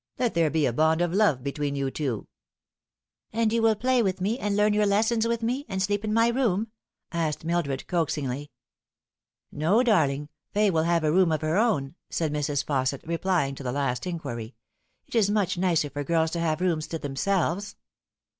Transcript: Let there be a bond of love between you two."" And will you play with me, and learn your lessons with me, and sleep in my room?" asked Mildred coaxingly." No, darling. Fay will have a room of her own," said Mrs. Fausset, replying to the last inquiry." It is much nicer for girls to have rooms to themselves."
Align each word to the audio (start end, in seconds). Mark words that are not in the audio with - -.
Let 0.17 0.33
there 0.33 0.49
be 0.49 0.65
a 0.65 0.73
bond 0.73 0.99
of 1.01 1.13
love 1.13 1.43
between 1.43 1.75
you 1.75 1.91
two."" 1.91 2.25
And 3.33 3.51
will 3.53 3.69
you 3.69 3.75
play 3.75 4.01
with 4.01 4.19
me, 4.19 4.39
and 4.39 4.57
learn 4.57 4.73
your 4.73 4.87
lessons 4.87 5.27
with 5.27 5.43
me, 5.43 5.63
and 5.69 5.79
sleep 5.79 6.03
in 6.03 6.11
my 6.11 6.29
room?" 6.29 6.71
asked 7.11 7.45
Mildred 7.45 7.85
coaxingly." 7.85 8.49
No, 9.61 9.83
darling. 9.83 10.29
Fay 10.53 10.71
will 10.71 10.85
have 10.85 11.03
a 11.03 11.11
room 11.11 11.31
of 11.31 11.41
her 11.41 11.55
own," 11.55 11.93
said 12.09 12.33
Mrs. 12.33 12.65
Fausset, 12.65 13.05
replying 13.07 13.53
to 13.53 13.61
the 13.61 13.71
last 13.71 14.07
inquiry." 14.07 14.55
It 15.07 15.13
is 15.13 15.29
much 15.29 15.55
nicer 15.59 15.91
for 15.91 16.03
girls 16.03 16.31
to 16.31 16.39
have 16.39 16.61
rooms 16.61 16.87
to 16.87 16.97
themselves." 16.97 17.75